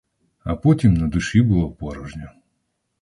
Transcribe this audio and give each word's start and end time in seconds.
А 0.43 0.55
потім 0.55 0.93
на 0.93 1.07
душі 1.07 1.41
було 1.41 1.71
порожньо. 1.71 2.29